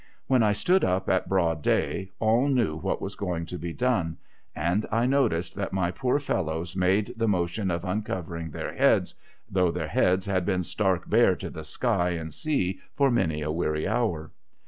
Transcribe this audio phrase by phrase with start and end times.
[0.25, 4.17] When I stood up at broad day, all knew what was going to be done,
[4.55, 9.13] and I noticed that my poor fellows made the motion of uncovering their heads,
[9.47, 13.51] though their heads had been stark bare to the sky and sea for many a
[13.51, 14.31] weary hour.